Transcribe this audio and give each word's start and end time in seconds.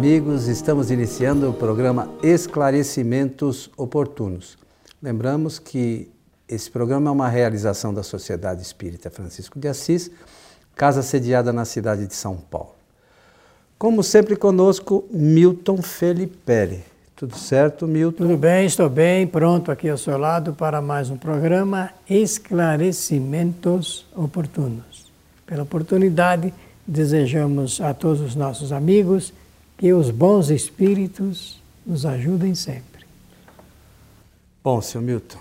amigos, 0.00 0.48
estamos 0.48 0.90
iniciando 0.90 1.50
o 1.50 1.52
programa 1.52 2.08
Esclarecimentos 2.22 3.70
Oportunos. 3.76 4.56
Lembramos 5.02 5.58
que 5.58 6.10
esse 6.48 6.70
programa 6.70 7.10
é 7.10 7.12
uma 7.12 7.28
realização 7.28 7.92
da 7.92 8.02
Sociedade 8.02 8.62
Espírita 8.62 9.10
Francisco 9.10 9.58
de 9.58 9.68
Assis, 9.68 10.10
casa 10.74 11.02
sediada 11.02 11.52
na 11.52 11.66
cidade 11.66 12.06
de 12.06 12.14
São 12.14 12.38
Paulo. 12.38 12.70
Como 13.78 14.02
sempre 14.02 14.36
conosco, 14.36 15.04
Milton 15.10 15.82
Felipe. 15.82 16.80
Tudo 17.14 17.36
certo, 17.36 17.86
Milton? 17.86 18.24
Tudo 18.24 18.38
bem, 18.38 18.64
estou 18.64 18.88
bem, 18.88 19.26
pronto 19.26 19.70
aqui 19.70 19.90
ao 19.90 19.98
seu 19.98 20.16
lado 20.16 20.54
para 20.54 20.80
mais 20.80 21.10
um 21.10 21.18
programa 21.18 21.90
Esclarecimentos 22.08 24.06
Oportunos. 24.16 25.12
Pela 25.44 25.64
oportunidade, 25.64 26.54
desejamos 26.86 27.82
a 27.82 27.92
todos 27.92 28.22
os 28.22 28.34
nossos 28.34 28.72
amigos 28.72 29.34
que 29.80 29.94
os 29.94 30.10
bons 30.10 30.50
espíritos 30.50 31.58
nos 31.86 32.04
ajudem 32.04 32.54
sempre. 32.54 33.06
Bom, 34.62 34.78
seu 34.82 35.00
Milton, 35.00 35.38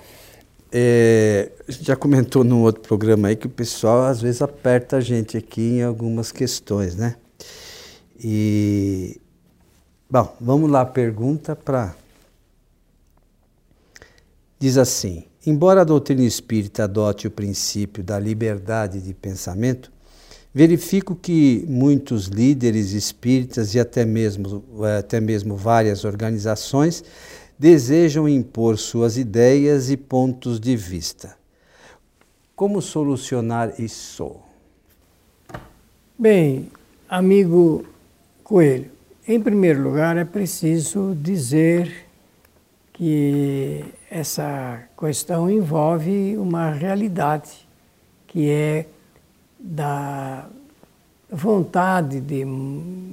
é, 0.71 1.51
já 1.67 1.93
comentou 1.93 2.45
num 2.45 2.61
outro 2.61 2.81
programa 2.81 3.27
aí 3.27 3.35
que 3.35 3.47
o 3.47 3.49
pessoal 3.49 4.03
às 4.03 4.21
vezes 4.21 4.41
aperta 4.41 4.95
a 4.95 5.01
gente 5.01 5.35
aqui 5.35 5.79
em 5.79 5.83
algumas 5.83 6.31
questões, 6.31 6.95
né? 6.95 7.17
E. 8.17 9.19
Bom, 10.09 10.33
vamos 10.39 10.71
lá, 10.71 10.85
pergunta 10.85 11.53
para. 11.53 11.93
Diz 14.57 14.77
assim: 14.77 15.25
embora 15.45 15.81
a 15.81 15.83
doutrina 15.83 16.23
espírita 16.23 16.85
adote 16.85 17.27
o 17.27 17.31
princípio 17.31 18.01
da 18.01 18.17
liberdade 18.17 19.01
de 19.01 19.13
pensamento, 19.13 19.91
verifico 20.53 21.15
que 21.15 21.63
muitos 21.67 22.25
líderes 22.25 22.91
espíritas 22.91 23.75
e 23.75 23.79
até 23.79 24.05
mesmo, 24.05 24.63
eh, 24.83 24.97
até 24.97 25.19
mesmo 25.19 25.55
várias 25.55 26.03
organizações 26.03 27.03
desejam 27.57 28.27
impor 28.27 28.77
suas 28.77 29.17
ideias 29.17 29.89
e 29.89 29.97
pontos 29.97 30.59
de 30.59 30.75
vista. 30.75 31.37
Como 32.55 32.81
solucionar 32.81 33.79
isso? 33.79 34.37
Bem, 36.17 36.69
amigo 37.07 37.85
Coelho, 38.43 38.91
em 39.27 39.39
primeiro 39.39 39.81
lugar 39.83 40.17
é 40.17 40.25
preciso 40.25 41.15
dizer 41.21 42.07
que 42.93 43.85
essa 44.09 44.83
questão 44.99 45.49
envolve 45.49 46.35
uma 46.37 46.71
realidade 46.71 47.67
que 48.27 48.49
é 48.49 48.85
da 49.59 50.47
vontade 51.31 52.19
de 52.21 52.45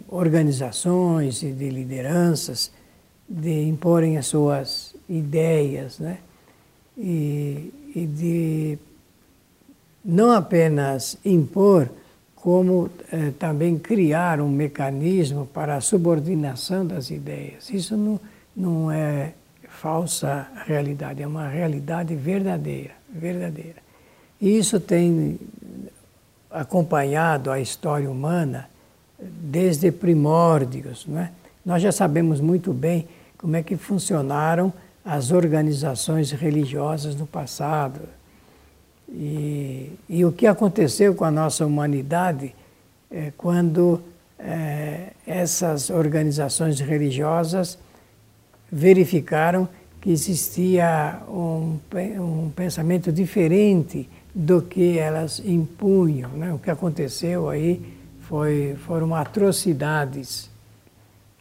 organizações 0.08 1.42
e 1.42 1.53
de 1.53 1.69
lideranças 1.69 2.70
de 3.28 3.66
imporem 3.66 4.16
as 4.16 4.27
suas 4.27 4.94
ideias, 5.08 5.98
né? 5.98 6.19
E, 6.97 7.72
e 7.94 8.06
de 8.06 8.78
não 10.05 10.30
apenas 10.30 11.19
impor, 11.25 11.91
como 12.36 12.88
eh, 13.10 13.33
também 13.38 13.77
criar 13.77 14.41
um 14.41 14.48
mecanismo 14.48 15.47
para 15.47 15.75
a 15.75 15.81
subordinação 15.81 16.86
das 16.86 17.10
ideias. 17.10 17.69
Isso 17.70 17.97
não, 17.97 18.20
não 18.56 18.91
é 18.91 19.33
falsa 19.69 20.47
realidade, 20.64 21.22
é 21.22 21.27
uma 21.27 21.48
realidade 21.48 22.14
verdadeira, 22.14 22.92
verdadeira. 23.10 23.84
E 24.41 24.56
isso 24.56 24.78
tem 24.78 25.38
acompanhado 26.50 27.50
a 27.50 27.61
história 27.61 28.11
humana 28.11 28.69
desde 29.19 29.91
primórdios, 29.91 31.06
não 31.06 31.21
é? 31.21 31.31
Nós 31.65 31.82
já 31.82 31.91
sabemos 31.91 32.41
muito 32.41 32.72
bem 32.72 33.09
como 33.37 33.56
é 33.56 33.62
que 33.62 33.76
funcionaram 33.76 34.72
as 35.04 35.31
organizações 35.31 36.31
religiosas 36.31 37.16
no 37.16 37.26
passado. 37.26 38.00
E, 39.09 39.93
e 40.09 40.25
o 40.25 40.32
que 40.32 40.47
aconteceu 40.47 41.15
com 41.15 41.25
a 41.25 41.31
nossa 41.31 41.65
humanidade 41.65 42.54
é, 43.10 43.32
quando 43.37 44.00
é, 44.38 45.12
essas 45.26 45.91
organizações 45.91 46.81
religiosas 46.81 47.78
verificaram 48.71 49.69
que 50.00 50.10
existia 50.10 51.21
um, 51.28 51.78
um 52.19 52.50
pensamento 52.54 53.10
diferente 53.10 54.09
do 54.38 54.60
que 54.60 54.98
elas 54.98 55.41
impunham. 55.42 56.28
Né? 56.32 56.52
O 56.52 56.58
que 56.58 56.70
aconteceu 56.70 57.48
aí 57.48 57.80
foi, 58.20 58.76
foram 58.86 59.14
atrocidades 59.14 60.50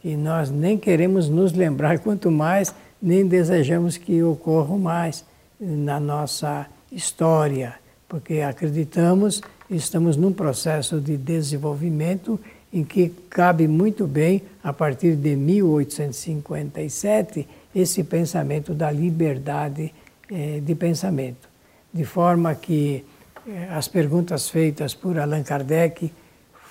que 0.00 0.16
nós 0.16 0.50
nem 0.50 0.78
queremos 0.78 1.28
nos 1.28 1.52
lembrar, 1.52 1.98
quanto 2.00 2.30
mais 2.30 2.74
nem 3.02 3.26
desejamos 3.26 3.98
que 3.98 4.22
ocorram 4.22 4.78
mais 4.78 5.26
na 5.60 6.00
nossa 6.00 6.66
história, 6.90 7.74
porque 8.08 8.40
acreditamos 8.40 9.42
estamos 9.68 10.16
num 10.16 10.32
processo 10.32 11.00
de 11.00 11.16
desenvolvimento 11.16 12.38
em 12.72 12.84
que 12.84 13.12
cabe 13.30 13.68
muito 13.68 14.06
bem, 14.06 14.42
a 14.62 14.72
partir 14.72 15.16
de 15.16 15.36
1857, 15.36 17.46
esse 17.74 18.04
pensamento 18.04 18.72
da 18.74 18.90
liberdade 18.90 19.92
eh, 20.30 20.60
de 20.64 20.74
pensamento. 20.74 21.55
De 21.96 22.04
forma 22.04 22.54
que 22.54 23.02
eh, 23.48 23.68
as 23.70 23.88
perguntas 23.88 24.50
feitas 24.50 24.92
por 24.92 25.18
Allan 25.18 25.42
Kardec 25.42 26.12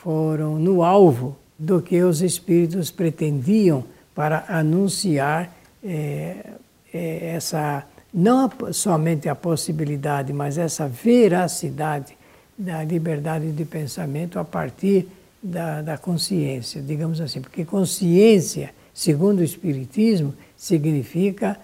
foram 0.04 0.60
no 0.60 0.84
alvo 0.84 1.36
do 1.58 1.82
que 1.82 2.04
os 2.04 2.22
espíritos 2.22 2.92
pretendiam 2.92 3.84
para 4.14 4.46
anunciar 4.48 5.52
eh, 5.84 6.46
eh, 6.94 7.34
essa 7.36 7.88
não 8.14 8.52
somente 8.72 9.28
a 9.28 9.34
possibilidade, 9.34 10.32
mas 10.32 10.60
essa 10.60 10.88
veracidade 10.88 12.16
da 12.56 12.84
liberdade 12.84 13.52
de 13.52 13.66
pensamento 13.66 14.38
a 14.38 14.46
partir 14.46 15.08
da, 15.42 15.82
da 15.82 15.98
consciência, 15.98 16.84
digamos 16.84 17.20
assim, 17.20 17.42
porque 17.42 17.66
consciência, 17.66 18.70
segundo 18.94 19.40
o 19.40 19.44
Espiritismo, 19.44 20.36
significa 20.56 21.60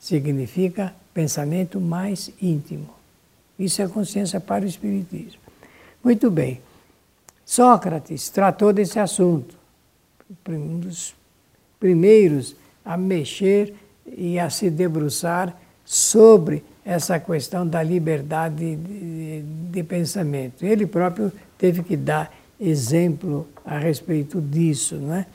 significa 0.00 0.92
pensamento 1.14 1.80
mais 1.80 2.30
íntimo. 2.42 3.03
Isso 3.58 3.80
é 3.82 3.88
consciência 3.88 4.40
para 4.40 4.64
o 4.64 4.68
Espiritismo. 4.68 5.40
Muito 6.02 6.30
bem. 6.30 6.60
Sócrates 7.44 8.28
tratou 8.30 8.72
desse 8.72 8.98
assunto, 8.98 9.56
um 10.48 10.78
dos 10.78 11.14
primeiros 11.78 12.56
a 12.84 12.96
mexer 12.96 13.74
e 14.06 14.38
a 14.38 14.50
se 14.50 14.70
debruçar 14.70 15.54
sobre 15.84 16.62
essa 16.84 17.18
questão 17.18 17.66
da 17.66 17.82
liberdade 17.82 18.76
de, 18.76 19.42
de, 19.70 19.82
pensamento. 19.82 20.64
Ele 20.64 20.86
próprio 20.86 21.32
teve 21.56 21.82
que 21.82 21.96
dar 21.96 22.34
exemplo 22.60 23.46
a 23.64 23.78
respeito 23.78 24.40
disso, 24.40 24.96
não 24.96 25.14
é? 25.14 25.26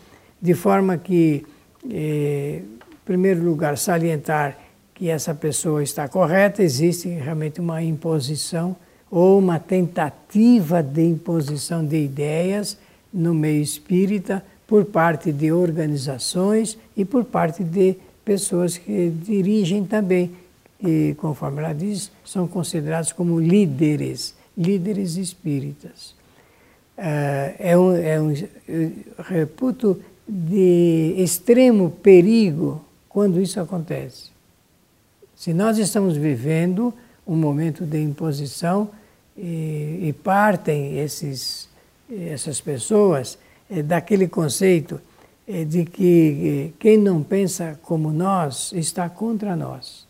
De 0.41 0.53
forma 0.53 0.97
que, 0.97 1.46
eh, 1.90 2.62
em 2.63 3.06
primeiro 3.06 3.44
lugar, 3.44 3.78
salientar 3.78 4.58
que 5.00 5.10
essa 5.10 5.34
pessoa 5.34 5.82
está 5.82 6.10
correta, 6.10 6.62
existe 6.62 7.08
realmente 7.08 7.62
uma 7.62 7.82
imposição 7.82 8.76
ou 9.10 9.40
uma 9.40 9.58
tentativa 9.58 10.84
de 10.84 11.02
imposição 11.02 11.86
de 11.86 12.04
ideias 12.04 12.78
no 13.12 13.34
meio 13.34 13.64
espírita 13.64 14.44
por 14.68 14.84
parte 14.84 15.32
de 15.32 15.54
organizações 15.54 16.78
e 16.98 17.06
por 17.06 17.24
parte 17.24 17.64
de 17.64 17.96
pessoas 18.26 18.78
que 18.78 19.09
dirigem 19.09 19.86
também, 19.86 20.32
e 20.84 21.16
conforme 21.18 21.59
ela 21.59 21.74
diz, 21.74 22.12
são 22.26 22.46
considerados 22.46 23.14
como 23.14 23.40
líderes, 23.40 24.35
líderes 24.58 25.16
espíritas. 25.16 26.14
É, 26.97 27.56
é 27.58 27.78
um, 27.78 27.96
é 27.96 28.22
um 28.22 28.34
reputo 29.23 29.97
de 30.28 31.16
extremo 31.18 31.90
perigo 31.90 32.82
quando 33.08 33.41
isso 33.41 33.62
acontece. 33.62 34.39
Se 35.40 35.53
nós 35.53 35.78
estamos 35.78 36.18
vivendo 36.18 36.94
um 37.26 37.34
momento 37.34 37.86
de 37.86 37.97
imposição, 37.97 38.90
e, 39.38 40.09
e 40.09 40.14
partem 40.22 41.00
esses, 41.00 41.70
essas 42.12 42.59
pessoas 42.59 43.40
é, 43.72 43.82
daquele 43.82 44.28
conceito 44.28 45.00
é, 45.47 45.64
de 45.64 45.86
que 45.86 46.74
quem 46.78 46.97
não 46.97 47.24
pensa 47.24 47.80
como 47.84 48.12
nós 48.12 48.74
está 48.74 49.08
contra 49.08 49.56
nós. 49.56 50.06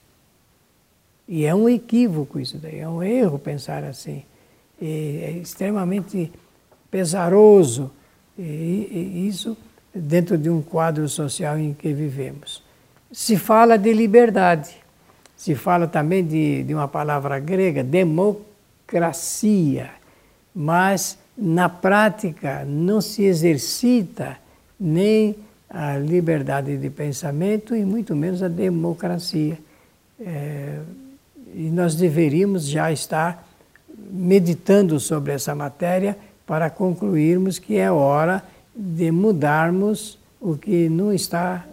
E 1.28 1.46
é 1.46 1.54
um 1.54 1.70
equívoco 1.70 2.40
isso 2.40 2.58
daí, 2.58 2.80
é 2.80 2.90
um 2.90 3.04
erro 3.04 3.38
pensar 3.38 3.84
assim. 3.84 4.24
E 4.82 5.22
é 5.24 5.32
extremamente 5.34 6.32
pesaroso 6.90 7.92
e, 8.36 8.42
e 8.42 9.28
isso 9.28 9.56
dentro 9.94 10.40
de 10.40 10.50
um 10.50 10.60
quadro 10.60 11.08
social 11.08 11.56
em 11.60 11.72
que 11.72 11.94
vivemos. 11.94 12.64
Se 13.12 13.38
fala 13.38 13.78
de 13.78 13.94
liberdade, 13.94 14.89
se 15.40 15.56
fala 15.56 15.88
também 15.88 16.24
de, 16.24 16.62
de 16.64 16.76
uma 16.76 16.88
palavra 16.88 17.40
grega, 17.40 17.84
democracia 17.84 19.90
mas 20.54 21.18
na 21.38 21.70
prática 21.70 22.66
não 22.66 23.00
se 23.00 23.24
exercita 23.24 24.38
nem 24.78 25.38
a 25.70 25.98
liberdade 25.98 26.78
de 26.78 26.90
pensamento 26.90 27.74
e 27.74 27.86
muito 27.86 28.14
menos 28.14 28.44
a 28.44 28.50
democracia. 28.50 29.58
É, 30.20 30.80
e 31.54 31.70
nós 31.70 31.96
deveríamos 31.96 32.68
já 32.68 32.92
estar 32.92 33.48
meditando 34.12 35.00
sobre 35.00 35.32
essa 35.32 35.56
matéria 35.56 36.18
para 36.46 36.70
concluirmos 36.70 37.58
que 37.58 37.78
é 37.78 37.90
hora 37.90 38.44
de 38.76 39.10
mudarmos 39.10 40.20
o 40.42 40.58
que 40.58 40.90
não 40.90 41.14
está 41.14 41.66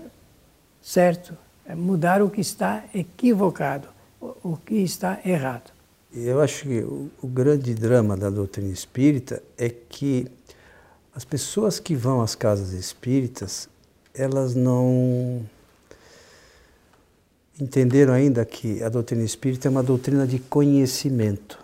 certo, 0.80 1.36
mudar 1.74 2.22
o 2.22 2.30
que 2.30 2.40
está 2.40 2.84
equivocado, 2.94 3.88
o 4.20 4.56
que 4.56 4.76
está 4.76 5.20
errado. 5.24 5.72
Eu 6.14 6.40
acho 6.40 6.62
que 6.62 6.80
o, 6.80 7.10
o 7.22 7.26
grande 7.26 7.74
drama 7.74 8.16
da 8.16 8.30
doutrina 8.30 8.72
espírita 8.72 9.42
é 9.58 9.68
que 9.68 10.26
as 11.14 11.24
pessoas 11.24 11.80
que 11.80 11.94
vão 11.94 12.20
às 12.20 12.34
casas 12.34 12.72
espíritas, 12.72 13.68
elas 14.14 14.54
não 14.54 15.44
entenderam 17.60 18.12
ainda 18.12 18.44
que 18.44 18.82
a 18.82 18.88
doutrina 18.88 19.24
espírita 19.24 19.68
é 19.68 19.70
uma 19.70 19.82
doutrina 19.82 20.26
de 20.26 20.38
conhecimento. 20.38 21.58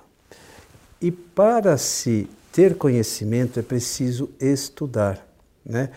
E 1.01 1.11
para 1.11 1.77
se 1.77 2.29
ter 2.51 2.77
conhecimento 2.77 3.59
é 3.59 3.63
preciso 3.63 4.31
estudar. 4.41 5.27
Né? 5.65 5.91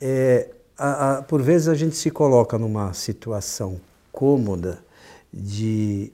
É, 0.00 0.50
a, 0.78 1.18
a, 1.18 1.22
por 1.22 1.42
vezes 1.42 1.68
a 1.68 1.74
gente 1.74 1.96
se 1.96 2.10
coloca 2.10 2.56
numa 2.56 2.92
situação 2.92 3.80
cômoda 4.12 4.78
de 5.32 6.12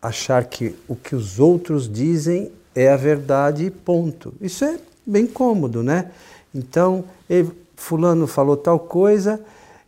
achar 0.00 0.44
que 0.44 0.76
o 0.86 0.94
que 0.94 1.16
os 1.16 1.40
outros 1.40 1.90
dizem 1.90 2.52
é 2.74 2.90
a 2.90 2.96
verdade 2.96 3.64
e 3.64 3.70
ponto. 3.70 4.34
Isso 4.40 4.64
é 4.64 4.78
bem 5.06 5.26
cômodo, 5.26 5.82
né? 5.82 6.10
Então, 6.54 7.04
fulano 7.74 8.26
falou 8.26 8.56
tal 8.56 8.78
coisa 8.78 9.40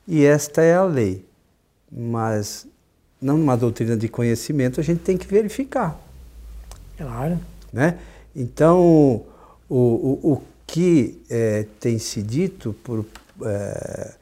e 0.06 0.24
esta 0.24 0.62
é 0.62 0.74
a 0.74 0.84
lei. 0.84 1.24
Mas 1.90 2.66
numa 3.20 3.56
doutrina 3.56 3.96
de 3.96 4.08
conhecimento 4.08 4.80
a 4.80 4.82
gente 4.82 5.00
tem 5.00 5.16
que 5.16 5.26
verificar. 5.26 5.98
Claro. 6.96 7.38
Né? 7.72 7.98
Então, 8.34 8.80
o, 8.80 9.26
o, 9.68 10.32
o 10.32 10.42
que 10.68 11.18
é, 11.30 11.66
tem 11.80 11.98
se 11.98 12.22
dito 12.22 12.74
por. 12.84 13.04
É, 13.42 14.14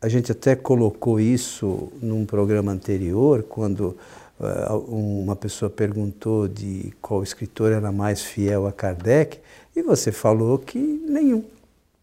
a 0.00 0.08
gente 0.08 0.30
até 0.30 0.54
colocou 0.54 1.18
isso 1.18 1.90
num 2.02 2.26
programa 2.26 2.72
anterior, 2.72 3.44
quando 3.44 3.96
é, 4.40 4.72
uma 4.72 5.36
pessoa 5.36 5.70
perguntou 5.70 6.48
de 6.48 6.92
qual 7.00 7.22
escritor 7.22 7.72
era 7.72 7.90
mais 7.92 8.20
fiel 8.20 8.66
a 8.66 8.72
Kardec, 8.72 9.38
e 9.74 9.82
você 9.82 10.10
falou 10.10 10.58
que 10.58 10.78
nenhum. 10.78 11.44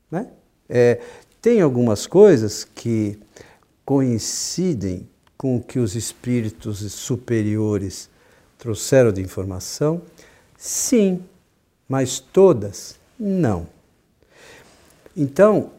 Né? 0.09 0.27
É, 0.69 1.01
tem 1.41 1.59
algumas 1.59 2.07
coisas 2.07 2.63
que 2.63 3.19
coincidem 3.85 5.07
com 5.38 5.57
o 5.57 5.62
que 5.62 5.77
os 5.77 5.94
espíritos 5.94 6.80
superiores 6.94 8.09
trouxeram 8.57 9.12
de 9.12 9.21
informação? 9.21 10.01
Sim, 10.57 11.21
mas 11.88 12.19
todas 12.19 13.03
não. 13.24 13.68
Então, 15.16 15.72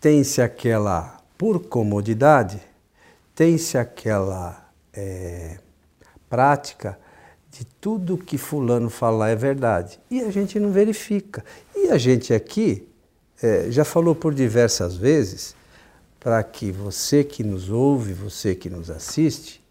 tem-se 0.00 0.42
aquela, 0.42 1.18
por 1.38 1.60
comodidade, 1.66 2.60
tem-se 3.34 3.78
aquela 3.78 4.70
é, 4.92 5.58
prática 6.28 6.98
de 7.50 7.64
tudo 7.64 8.18
que 8.18 8.36
fulano 8.36 8.90
falar 8.90 9.30
é 9.30 9.36
verdade. 9.36 9.98
E 10.10 10.20
a 10.20 10.30
gente 10.30 10.60
não 10.60 10.70
verifica. 10.70 11.42
E 11.74 11.88
a 11.88 11.96
gente 11.96 12.34
aqui 12.34 12.86
é, 13.42 13.70
já 13.70 13.84
falou 13.84 14.14
por 14.14 14.34
diversas 14.34 14.96
vezes 14.96 15.54
para 16.20 16.42
que 16.42 16.70
você 16.70 17.24
que 17.24 17.42
nos 17.42 17.70
ouve, 17.70 18.12
você 18.12 18.54
que 18.54 18.68
nos 18.68 18.90
assiste, 18.90 19.64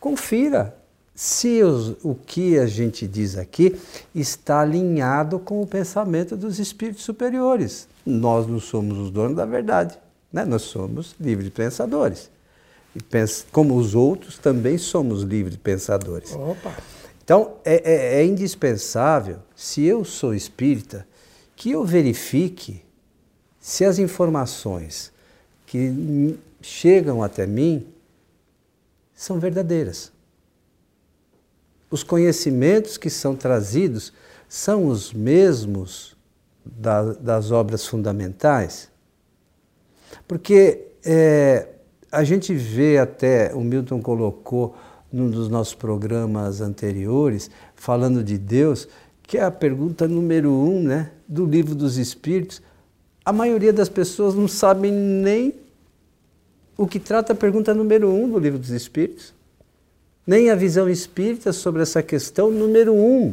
confira 0.00 0.77
se 1.18 1.64
os, 1.64 1.96
o 2.04 2.14
que 2.14 2.56
a 2.60 2.66
gente 2.68 3.04
diz 3.04 3.36
aqui 3.36 3.76
está 4.14 4.60
alinhado 4.60 5.40
com 5.40 5.60
o 5.60 5.66
pensamento 5.66 6.36
dos 6.36 6.60
espíritos 6.60 7.02
superiores. 7.02 7.88
Nós 8.06 8.46
não 8.46 8.60
somos 8.60 8.96
os 8.96 9.10
donos 9.10 9.36
da 9.36 9.44
verdade, 9.44 9.98
né? 10.32 10.44
nós 10.44 10.62
somos 10.62 11.16
livres 11.20 11.48
pensadores. 11.48 12.30
E 12.94 13.02
pensa, 13.02 13.44
como 13.50 13.74
os 13.74 13.96
outros, 13.96 14.38
também 14.38 14.78
somos 14.78 15.22
livres 15.24 15.56
pensadores. 15.56 16.32
Opa. 16.36 16.76
Então, 17.24 17.54
é, 17.64 18.18
é, 18.18 18.20
é 18.20 18.24
indispensável, 18.24 19.38
se 19.56 19.84
eu 19.84 20.04
sou 20.04 20.32
espírita, 20.32 21.04
que 21.56 21.72
eu 21.72 21.84
verifique 21.84 22.80
se 23.58 23.84
as 23.84 23.98
informações 23.98 25.12
que 25.66 26.38
chegam 26.62 27.24
até 27.24 27.44
mim 27.44 27.88
são 29.16 29.40
verdadeiras. 29.40 30.16
Os 31.90 32.02
conhecimentos 32.02 32.96
que 32.96 33.08
são 33.08 33.34
trazidos 33.34 34.12
são 34.48 34.86
os 34.86 35.12
mesmos 35.12 36.16
da, 36.64 37.12
das 37.14 37.50
obras 37.50 37.86
fundamentais? 37.86 38.90
Porque 40.26 40.86
é, 41.04 41.68
a 42.10 42.24
gente 42.24 42.54
vê 42.54 42.98
até, 42.98 43.54
o 43.54 43.60
Milton 43.60 44.00
colocou 44.00 44.76
num 45.12 45.30
dos 45.30 45.48
nossos 45.48 45.74
programas 45.74 46.60
anteriores, 46.60 47.50
falando 47.74 48.22
de 48.22 48.36
Deus, 48.36 48.86
que 49.22 49.38
é 49.38 49.42
a 49.42 49.50
pergunta 49.50 50.06
número 50.06 50.50
um 50.50 50.82
né, 50.82 51.10
do 51.26 51.46
livro 51.46 51.74
dos 51.74 51.96
Espíritos, 51.96 52.62
a 53.24 53.32
maioria 53.32 53.74
das 53.74 53.90
pessoas 53.90 54.34
não 54.34 54.48
sabem 54.48 54.90
nem 54.90 55.54
o 56.78 56.86
que 56.86 56.98
trata 56.98 57.34
a 57.34 57.36
pergunta 57.36 57.74
número 57.74 58.08
um 58.08 58.30
do 58.30 58.38
Livro 58.38 58.58
dos 58.58 58.70
Espíritos, 58.70 59.34
nem 60.28 60.50
a 60.50 60.54
visão 60.54 60.90
espírita 60.90 61.54
sobre 61.54 61.80
essa 61.80 62.02
questão 62.02 62.50
número 62.50 62.94
um. 62.94 63.32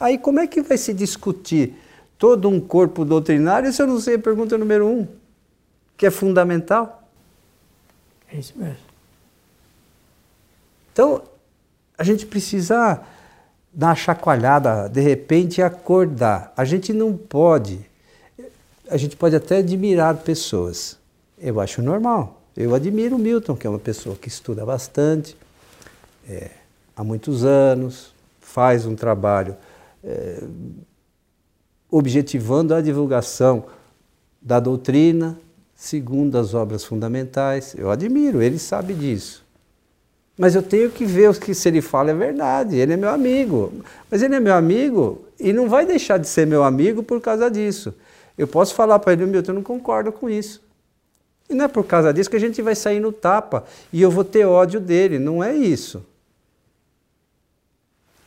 Aí 0.00 0.16
como 0.16 0.40
é 0.40 0.46
que 0.46 0.62
vai 0.62 0.78
se 0.78 0.94
discutir 0.94 1.74
todo 2.16 2.48
um 2.48 2.58
corpo 2.58 3.04
doutrinário 3.04 3.70
se 3.70 3.82
eu 3.82 3.86
não 3.86 4.00
sei 4.00 4.14
a 4.14 4.18
pergunta 4.18 4.56
número 4.56 4.86
um, 4.86 5.06
que 5.94 6.06
é 6.06 6.10
fundamental? 6.10 7.06
É 8.32 8.38
isso 8.38 8.54
mesmo. 8.56 8.78
Então, 10.90 11.22
a 11.98 12.02
gente 12.02 12.24
precisa 12.24 13.02
dar 13.70 13.88
uma 13.88 13.94
chacoalhada, 13.94 14.88
de 14.88 15.02
repente 15.02 15.60
acordar. 15.60 16.50
A 16.56 16.64
gente 16.64 16.94
não 16.94 17.14
pode 17.14 17.78
a 18.88 18.96
gente 18.96 19.16
pode 19.16 19.36
até 19.36 19.58
admirar 19.58 20.16
pessoas. 20.16 20.98
Eu 21.38 21.60
acho 21.60 21.82
normal. 21.82 22.40
Eu 22.56 22.74
admiro 22.74 23.16
o 23.16 23.18
Milton, 23.18 23.54
que 23.54 23.66
é 23.66 23.70
uma 23.70 23.78
pessoa 23.78 24.16
que 24.16 24.28
estuda 24.28 24.64
bastante, 24.64 25.36
é, 26.28 26.50
há 26.96 27.04
muitos 27.04 27.44
anos, 27.44 28.14
faz 28.40 28.86
um 28.86 28.94
trabalho 28.94 29.56
é, 30.02 30.42
objetivando 31.90 32.74
a 32.74 32.80
divulgação 32.80 33.64
da 34.40 34.60
doutrina 34.60 35.38
segundo 35.74 36.38
as 36.38 36.54
obras 36.54 36.84
fundamentais. 36.84 37.74
Eu 37.76 37.90
admiro, 37.90 38.40
ele 38.40 38.58
sabe 38.58 38.94
disso. 38.94 39.44
Mas 40.36 40.54
eu 40.54 40.62
tenho 40.62 40.90
que 40.90 41.04
ver 41.04 41.30
o 41.30 41.34
que 41.34 41.54
se 41.54 41.68
ele 41.68 41.80
fala 41.80 42.10
é 42.10 42.14
verdade, 42.14 42.76
ele 42.76 42.92
é 42.92 42.96
meu 42.96 43.10
amigo. 43.10 43.72
Mas 44.10 44.22
ele 44.22 44.34
é 44.34 44.40
meu 44.40 44.54
amigo 44.54 45.24
e 45.38 45.52
não 45.52 45.68
vai 45.68 45.86
deixar 45.86 46.18
de 46.18 46.26
ser 46.26 46.46
meu 46.46 46.64
amigo 46.64 47.02
por 47.02 47.20
causa 47.20 47.50
disso. 47.50 47.94
Eu 48.36 48.48
posso 48.48 48.74
falar 48.74 48.98
para 48.98 49.12
ele, 49.12 49.26
Milton, 49.26 49.52
eu 49.52 49.56
não 49.56 49.62
concordo 49.62 50.10
com 50.10 50.28
isso. 50.28 50.60
E 51.48 51.54
não 51.54 51.66
é 51.66 51.68
por 51.68 51.84
causa 51.84 52.12
disso 52.12 52.30
que 52.30 52.36
a 52.36 52.40
gente 52.40 52.60
vai 52.62 52.74
sair 52.74 52.98
no 52.98 53.12
tapa 53.12 53.64
e 53.92 54.00
eu 54.02 54.10
vou 54.10 54.24
ter 54.24 54.44
ódio 54.44 54.80
dele, 54.80 55.18
não 55.18 55.44
é 55.44 55.54
isso. 55.54 56.04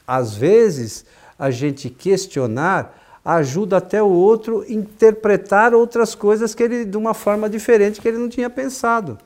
Às 0.07 0.33
vezes, 0.33 1.05
a 1.37 1.51
gente 1.51 1.89
questionar 1.89 2.97
ajuda 3.23 3.75
até 3.77 4.01
o 4.01 4.07
outro 4.07 4.63
interpretar 4.71 5.73
outras 5.73 6.15
coisas 6.15 6.55
que 6.55 6.63
ele 6.63 6.85
de 6.85 6.95
uma 6.95 7.13
forma 7.13 7.49
diferente 7.49 7.99
que 7.99 8.07
ele 8.07 8.17
não 8.17 8.29
tinha 8.29 8.49
pensado. 8.49 9.19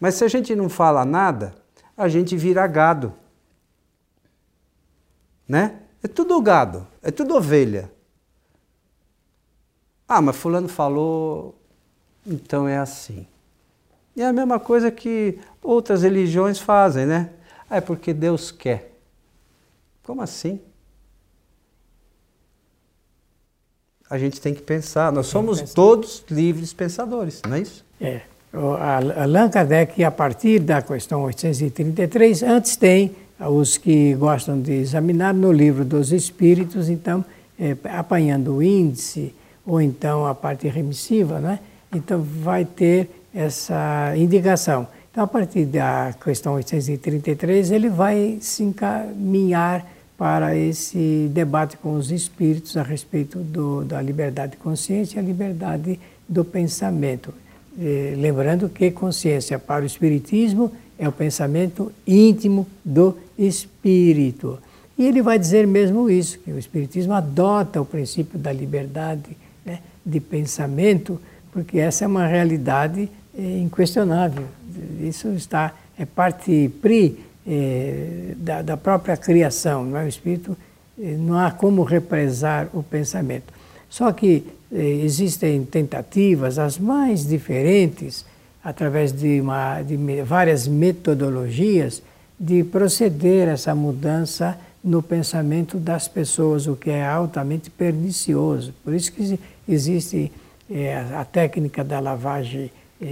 Mas 0.00 0.16
se 0.16 0.24
a 0.24 0.28
gente 0.28 0.56
não 0.56 0.68
fala 0.68 1.04
nada, 1.04 1.54
a 1.96 2.08
gente 2.08 2.36
vira 2.36 2.66
gado. 2.66 3.14
Né? 5.48 5.78
É 6.02 6.08
tudo 6.08 6.40
gado, 6.42 6.84
é 7.00 7.12
tudo 7.12 7.36
ovelha. 7.36 7.88
Ah, 10.08 10.20
mas 10.20 10.36
fulano 10.36 10.68
falou, 10.68 11.54
então 12.26 12.66
é 12.66 12.76
assim. 12.76 13.24
E 14.16 14.22
é 14.22 14.26
a 14.26 14.32
mesma 14.32 14.58
coisa 14.58 14.90
que 14.90 15.38
outras 15.62 16.02
religiões 16.02 16.58
fazem, 16.58 17.06
né? 17.06 17.30
Ah, 17.72 17.78
é 17.78 17.80
porque 17.80 18.12
Deus 18.12 18.50
quer. 18.50 18.92
Como 20.02 20.20
assim? 20.20 20.60
A 24.10 24.18
gente 24.18 24.38
tem 24.42 24.52
que 24.52 24.60
pensar, 24.60 25.10
nós 25.10 25.28
somos 25.28 25.72
todos 25.72 26.22
livres 26.30 26.74
pensadores, 26.74 27.40
não 27.48 27.56
é 27.56 27.60
isso? 27.60 27.82
É. 27.98 28.20
Allan 28.52 29.48
Kardec, 29.48 30.04
a 30.04 30.10
partir 30.10 30.58
da 30.58 30.82
questão 30.82 31.22
833, 31.22 32.42
antes 32.42 32.76
tem 32.76 33.16
os 33.40 33.78
que 33.78 34.14
gostam 34.16 34.60
de 34.60 34.72
examinar 34.72 35.32
no 35.32 35.50
livro 35.50 35.82
dos 35.82 36.12
Espíritos, 36.12 36.90
então 36.90 37.24
é, 37.58 37.74
apanhando 37.88 38.56
o 38.56 38.62
índice 38.62 39.34
ou 39.64 39.80
então 39.80 40.26
a 40.26 40.34
parte 40.34 40.68
remissiva, 40.68 41.40
né? 41.40 41.58
então 41.90 42.20
vai 42.22 42.66
ter 42.66 43.08
essa 43.34 44.12
indicação. 44.14 44.86
Então, 45.12 45.24
a 45.24 45.26
partir 45.26 45.66
da 45.66 46.14
questão 46.24 46.54
833, 46.54 47.70
ele 47.70 47.90
vai 47.90 48.38
se 48.40 48.62
encaminhar 48.62 49.86
para 50.16 50.56
esse 50.56 51.28
debate 51.34 51.76
com 51.76 51.96
os 51.96 52.10
espíritos 52.10 52.78
a 52.78 52.82
respeito 52.82 53.38
do, 53.40 53.84
da 53.84 54.00
liberdade 54.00 54.52
de 54.52 54.56
consciência 54.56 55.16
e 55.16 55.18
a 55.18 55.22
liberdade 55.22 56.00
do 56.26 56.42
pensamento. 56.42 57.34
E, 57.78 58.14
lembrando 58.16 58.70
que 58.70 58.90
consciência 58.90 59.58
para 59.58 59.82
o 59.82 59.86
espiritismo 59.86 60.72
é 60.98 61.06
o 61.06 61.12
pensamento 61.12 61.92
íntimo 62.06 62.66
do 62.82 63.14
espírito. 63.38 64.58
E 64.96 65.04
ele 65.04 65.20
vai 65.20 65.38
dizer 65.38 65.66
mesmo 65.66 66.08
isso, 66.08 66.38
que 66.38 66.50
o 66.50 66.58
espiritismo 66.58 67.12
adota 67.12 67.82
o 67.82 67.84
princípio 67.84 68.38
da 68.38 68.50
liberdade 68.50 69.36
né, 69.62 69.80
de 70.06 70.20
pensamento, 70.20 71.20
porque 71.52 71.78
essa 71.78 72.04
é 72.04 72.08
uma 72.08 72.26
realidade 72.26 73.10
é, 73.36 73.58
inquestionável. 73.58 74.46
Isso 75.00 75.28
está 75.28 75.74
é 75.98 76.04
parte 76.04 76.70
pri 76.80 77.18
é, 77.46 78.34
da, 78.36 78.62
da, 78.62 78.76
própria 78.76 79.16
criação, 79.16 79.84
não 79.84 79.98
é? 79.98 80.04
O 80.04 80.08
espírito 80.08 80.56
é, 81.00 81.12
não 81.12 81.38
há 81.38 81.50
como 81.50 81.82
represar 81.82 82.68
o 82.72 82.82
pensamento. 82.82 83.52
Só 83.88 84.12
que 84.12 84.44
é, 84.72 84.82
existem 84.82 85.64
tentativas, 85.64 86.58
as 86.58 86.78
mais 86.78 87.26
diferentes, 87.26 88.24
através 88.62 89.12
de, 89.12 89.40
uma, 89.40 89.82
de 89.82 89.96
várias 90.22 90.68
metodologias, 90.68 92.02
de 92.38 92.64
proceder 92.64 93.48
essa 93.48 93.74
mudança 93.74 94.58
no 94.82 95.02
pensamento 95.02 95.78
das 95.78 96.08
pessoas, 96.08 96.66
o 96.66 96.74
que 96.74 96.90
é 96.90 97.04
altamente 97.04 97.70
pernicioso. 97.70 98.72
Por 98.84 98.94
isso 98.94 99.12
que 99.12 99.38
existe 99.68 100.32
é, 100.70 100.96
a 101.14 101.24
técnica 101.24 101.84
da 101.84 102.00
lavagem 102.00 102.70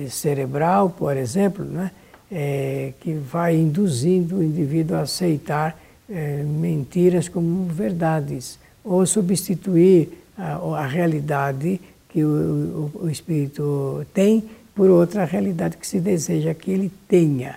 cerebral, 0.08 0.90
por 0.90 1.16
exemplo, 1.16 1.64
né, 1.64 1.90
é, 2.30 2.92
que 3.00 3.12
vai 3.14 3.56
induzindo 3.56 4.36
o 4.36 4.42
indivíduo 4.42 4.96
a 4.96 5.02
aceitar 5.02 5.78
é, 6.08 6.42
mentiras 6.42 7.28
como 7.28 7.66
verdades, 7.66 8.58
ou 8.84 9.04
substituir 9.06 10.08
a, 10.36 10.54
a 10.54 10.86
realidade 10.86 11.80
que 12.08 12.24
o, 12.24 12.90
o, 12.94 13.04
o, 13.04 13.10
espírito 13.10 14.04
tem 14.12 14.44
por 14.74 14.90
outra 14.90 15.24
realidade 15.24 15.76
que 15.76 15.86
se 15.86 16.00
deseja 16.00 16.54
que 16.54 16.70
ele 16.70 16.90
tenha. 17.06 17.56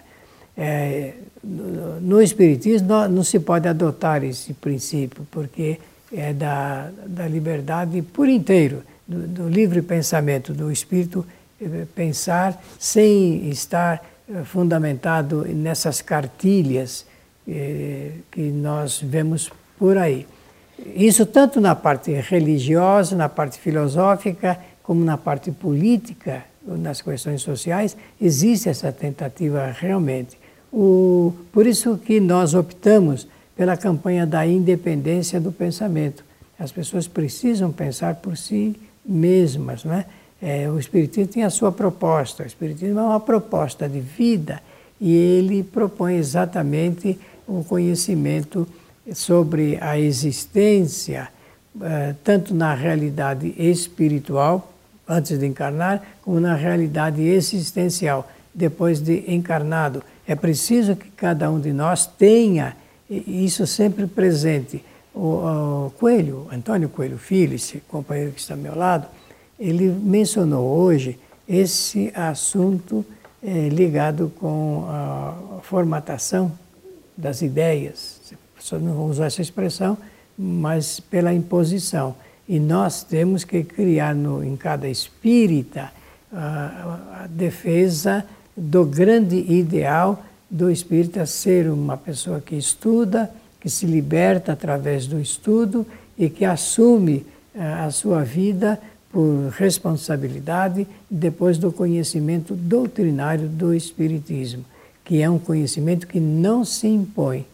É, 0.55 1.13
no, 1.43 1.99
no 1.99 2.21
Espiritismo 2.21 2.87
não, 2.87 3.09
não, 3.09 3.23
se 3.23 3.39
pode 3.39 3.67
adotar 3.67 4.23
esse 4.23 4.53
princípio, 4.53 5.25
porque 5.31 5.79
é 6.11 6.31
da, 6.31 6.89
da 7.07 7.27
liberdade 7.27 8.01
por 8.01 8.29
inteiro 8.29 8.83
do, 9.07 9.27
do 9.27 9.49
livre 9.49 9.81
pensamento 9.81 10.53
do 10.53 10.71
espírito, 10.71 11.25
eh, 11.25 11.25
pensar 11.95 12.61
sem 12.79 13.49
estar 13.49 14.03
eh, 14.29 14.43
fundamentado 14.43 15.45
nessas 15.45 16.01
cartilhas 16.01 17.05
eh, 17.47 18.11
que 18.31 18.41
nós 18.41 19.01
vemos 19.01 19.51
por 19.77 19.97
aí. 19.97 20.25
Isso 20.95 21.25
tanto 21.25 21.61
na 21.61 21.75
parte 21.75 22.11
religiosa, 22.11 23.15
na 23.15 23.29
parte 23.29 23.59
filosófica, 23.59 24.59
como 24.81 25.03
na 25.03 25.17
parte 25.17 25.51
política, 25.51 26.43
nas 26.65 27.01
questões 27.01 27.41
sociais, 27.41 27.95
existe 28.19 28.69
essa 28.69 28.91
tentativa 28.91 29.75
realmente. 29.77 30.37
O, 30.71 31.33
por 31.51 31.67
isso 31.67 31.97
que 31.97 32.19
nós 32.19 32.53
optamos 32.53 33.27
pela 33.55 33.77
campanha 33.77 34.25
da 34.25 34.45
independência 34.45 35.39
do 35.39 35.51
pensamento. 35.51 36.25
As 36.57 36.71
pessoas 36.71 37.07
precisam 37.07 37.71
pensar 37.71 38.15
por 38.15 38.35
si 38.37 38.75
mesmas. 39.05 39.83
Né? 39.83 40.05
É, 40.45 40.69
o 40.69 40.77
Espiritismo 40.77 41.31
tem 41.31 41.43
a 41.43 41.49
sua 41.49 41.71
proposta. 41.71 42.43
O 42.43 42.45
Espiritismo 42.45 42.99
é 42.99 43.03
uma 43.03 43.19
proposta 43.21 43.87
de 43.87 44.01
vida 44.01 44.61
e 44.99 45.15
ele 45.15 45.63
propõe 45.63 46.15
exatamente 46.15 47.17
um 47.47 47.63
conhecimento 47.63 48.67
sobre 49.13 49.77
a 49.79 49.97
existência, 49.97 51.29
é, 51.81 52.13
tanto 52.25 52.53
na 52.53 52.73
realidade 52.73 53.55
espiritual, 53.57 54.73
antes 55.07 55.39
de 55.39 55.45
encarnar, 55.45 56.01
como 56.21 56.41
na 56.41 56.55
realidade 56.55 57.21
existencial, 57.21 58.29
depois 58.53 58.99
de 58.99 59.23
encarnado. 59.33 60.03
É 60.27 60.35
preciso 60.35 60.93
que 60.97 61.09
cada 61.11 61.49
um 61.49 61.59
de 61.59 61.71
nós 61.71 62.05
tenha 62.05 62.75
isso 63.09 63.65
sempre 63.65 64.07
presente 64.07 64.83
o, 65.13 65.87
o 65.87 65.93
Coelho, 65.97 66.47
Antônio 66.51 66.89
Coelho 66.89 67.17
Filho, 67.17 67.55
esse 67.55 67.77
companheiro 67.87 68.31
que 68.31 68.41
está 68.41 68.55
ao 68.55 68.59
meu 68.59 68.75
lado, 68.75 69.07
ele 69.59 69.87
mencionou 69.89 70.65
hoje 70.65 71.19
esse 71.47 72.11
assunto 72.15 73.05
é, 73.41 73.69
ligado 73.69 74.31
com 74.39 74.85
a 74.87 75.59
formatação 75.61 76.51
das 77.15 77.41
ideias. 77.41 78.21
Só 78.59 78.79
não 78.79 78.93
vou 78.93 79.09
usar 79.09 79.25
essa 79.25 79.41
expressão, 79.41 79.97
mas 80.37 80.99
pela 80.99 81.33
imposição. 81.33 82.15
E 82.47 82.59
nós 82.59 83.03
temos 83.03 83.43
que 83.43 83.63
criar 83.63 84.15
no, 84.15 84.43
em 84.43 84.55
cada 84.55 84.87
espírita 84.87 85.91
a, 86.31 87.23
a 87.23 87.27
defesa 87.27 88.25
do 88.55 88.85
grande 88.85 89.37
ideal 89.37 90.23
do 90.49 90.69
espírita 90.69 91.25
ser 91.25 91.67
uma 91.67 91.97
pessoa 91.97 92.39
que 92.39 92.55
estuda, 92.55 93.31
que 93.59 93.69
se 93.69 93.85
liberta 93.87 94.53
através 94.53 95.07
do 95.07 95.19
estudo 95.19 95.85
e 96.17 96.29
que 96.29 96.45
assume 96.45 97.25
eh, 97.55 97.59
a 97.59 97.89
sua 97.89 98.23
vida 98.23 98.79
por 99.13 99.49
responsabilidade 99.51 100.87
depois 101.07 101.59
do 101.59 101.71
conhecimento 101.71 102.55
doutrinário 102.55 103.47
do 103.47 103.71
Espiritismo, 103.71 104.65
que 105.05 105.21
é 105.21 105.29
um 105.29 105.37
conhecimento 105.37 106.07
que 106.07 106.19
não 106.19 106.65
se 106.65 106.87
impõe. 106.87 107.45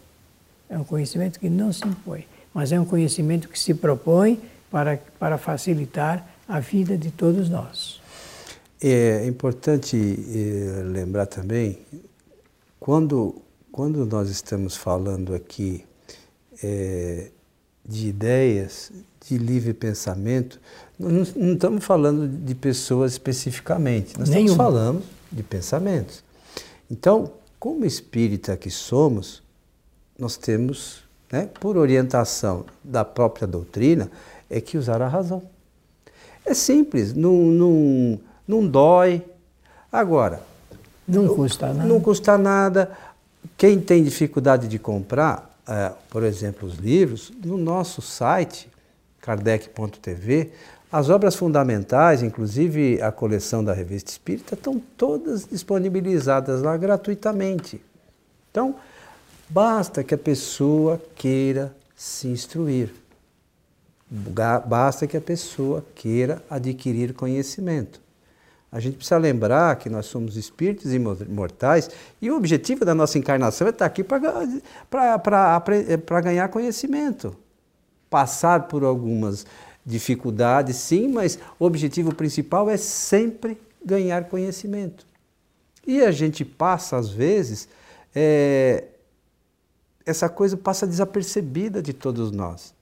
É 0.69 0.77
um 0.77 0.85
conhecimento 0.85 1.37
que 1.37 1.49
não 1.49 1.73
se 1.73 1.85
impõe, 1.85 2.25
mas 2.53 2.71
é 2.71 2.79
um 2.79 2.85
conhecimento 2.85 3.49
que 3.49 3.59
se 3.59 3.73
propõe 3.73 4.39
para, 4.71 5.01
para 5.19 5.37
facilitar 5.37 6.25
a 6.47 6.61
vida 6.61 6.97
de 6.97 7.11
todos 7.11 7.49
nós. 7.49 7.99
É 8.81 9.27
importante 9.27 9.97
eh, 9.97 10.83
lembrar 10.85 11.25
também, 11.25 11.79
quando, 12.79 13.35
quando 13.69 14.05
nós 14.05 14.29
estamos 14.29 14.77
falando 14.77 15.35
aqui 15.35 15.83
é, 16.63 17.31
de 17.89 18.07
ideias, 18.07 18.91
de 19.27 19.37
livre 19.37 19.73
pensamento, 19.73 20.61
nós 20.97 21.11
não, 21.35 21.43
não 21.43 21.53
estamos 21.53 21.83
falando 21.83 22.27
de 22.27 22.53
pessoas 22.53 23.13
especificamente, 23.13 24.17
nós 24.17 24.29
Nenhum. 24.29 24.51
estamos 24.51 24.57
falando 24.57 25.03
de 25.31 25.41
pensamentos. 25.41 26.23
Então, 26.89 27.31
como 27.59 27.85
espírita 27.85 28.55
que 28.55 28.69
somos, 28.69 29.41
nós 30.17 30.37
temos, 30.37 31.03
né, 31.31 31.49
por 31.59 31.77
orientação 31.77 32.65
da 32.83 33.03
própria 33.03 33.47
doutrina, 33.47 34.09
é 34.49 34.61
que 34.61 34.77
usar 34.77 35.01
a 35.01 35.07
razão. 35.07 35.41
É 36.45 36.53
simples, 36.53 37.13
não, 37.13 37.33
não, 37.33 38.19
não 38.47 38.67
dói. 38.67 39.23
Agora. 39.91 40.41
Não 41.07 41.27
custa 41.27 41.73
nada. 41.73 41.89
Não 41.89 41.99
custa 41.99 42.37
nada. 42.37 42.91
Quem 43.57 43.79
tem 43.79 44.03
dificuldade 44.03 44.67
de 44.67 44.77
comprar, 44.77 45.48
é, 45.69 45.93
por 46.09 46.23
exemplo, 46.23 46.67
os 46.67 46.77
livros, 46.77 47.31
no 47.45 47.55
nosso 47.55 48.01
site, 48.01 48.67
kardec.tv, 49.21 50.51
as 50.91 51.09
obras 51.09 51.35
fundamentais, 51.35 52.23
inclusive 52.23 52.99
a 52.99 53.11
coleção 53.11 53.63
da 53.63 53.71
Revista 53.71 54.09
Espírita, 54.09 54.55
estão 54.55 54.81
todas 54.97 55.45
disponibilizadas 55.45 56.63
lá 56.63 56.75
gratuitamente. 56.75 57.79
Então, 58.49 58.75
basta 59.47 60.03
que 60.03 60.15
a 60.15 60.17
pessoa 60.17 60.99
queira 61.15 61.75
se 61.95 62.27
instruir. 62.27 62.91
Basta 64.67 65.05
que 65.05 65.15
a 65.15 65.21
pessoa 65.21 65.85
queira 65.93 66.41
adquirir 66.49 67.13
conhecimento. 67.13 68.01
A 68.71 68.79
gente 68.79 68.97
precisa 68.97 69.17
lembrar 69.17 69.75
que 69.77 69.89
nós 69.89 70.05
somos 70.05 70.37
espíritos 70.37 70.93
imortais 70.93 71.89
e 72.21 72.29
o 72.29 72.37
objetivo 72.37 72.85
da 72.85 72.93
nossa 72.93 73.17
encarnação 73.17 73.65
é 73.67 73.71
estar 73.71 73.85
aqui 73.85 74.03
para 74.03 74.31
ganhar 76.21 76.47
conhecimento. 76.49 77.35
Passar 78.09 78.67
por 78.67 78.83
algumas 78.83 79.45
dificuldades, 79.83 80.75
sim, 80.75 81.07
mas 81.07 81.39
o 81.57 81.65
objetivo 81.65 82.13
principal 82.13 82.69
é 82.69 82.77
sempre 82.77 83.59
ganhar 83.83 84.25
conhecimento. 84.25 85.05
E 85.85 86.01
a 86.03 86.11
gente 86.11 86.45
passa, 86.45 86.97
às 86.97 87.09
vezes, 87.09 87.67
é, 88.13 88.83
essa 90.05 90.29
coisa 90.29 90.55
passa 90.55 90.85
desapercebida 90.85 91.81
de 91.81 91.93
todos 91.93 92.31
nós. 92.31 92.73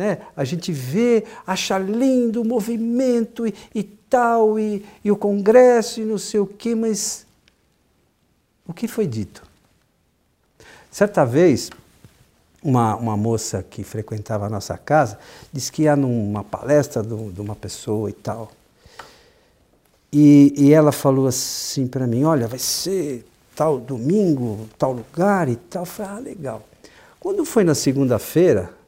Né? 0.00 0.16
A 0.34 0.44
gente 0.44 0.72
vê, 0.72 1.24
acha 1.46 1.76
lindo 1.76 2.40
o 2.40 2.44
movimento 2.44 3.46
e, 3.46 3.52
e 3.74 3.82
tal, 3.82 4.58
e, 4.58 4.82
e 5.04 5.10
o 5.10 5.16
congresso 5.16 6.00
e 6.00 6.06
não 6.06 6.16
sei 6.16 6.40
o 6.40 6.46
quê, 6.46 6.74
mas 6.74 7.26
o 8.66 8.72
que 8.72 8.88
foi 8.88 9.06
dito? 9.06 9.42
Certa 10.90 11.22
vez, 11.26 11.68
uma, 12.62 12.96
uma 12.96 13.14
moça 13.14 13.62
que 13.62 13.84
frequentava 13.84 14.46
a 14.46 14.48
nossa 14.48 14.78
casa 14.78 15.18
disse 15.52 15.70
que 15.70 15.82
ia 15.82 15.94
numa 15.94 16.42
palestra 16.42 17.02
de, 17.02 17.32
de 17.32 17.40
uma 17.42 17.54
pessoa 17.54 18.08
e 18.08 18.14
tal. 18.14 18.50
E, 20.10 20.54
e 20.56 20.72
ela 20.72 20.92
falou 20.92 21.26
assim 21.26 21.86
para 21.86 22.06
mim: 22.06 22.24
Olha, 22.24 22.48
vai 22.48 22.58
ser 22.58 23.26
tal 23.54 23.78
domingo, 23.78 24.66
tal 24.78 24.92
lugar 24.92 25.46
e 25.46 25.56
tal. 25.56 25.82
Eu 25.82 25.86
falei: 25.86 26.10
Ah, 26.10 26.18
legal. 26.18 26.62
Quando 27.20 27.44
foi 27.44 27.64
na 27.64 27.74
segunda-feira, 27.74 28.79